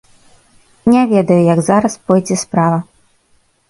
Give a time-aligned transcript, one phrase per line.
[0.93, 2.85] Не ведаю, як зараз пойдзе справа.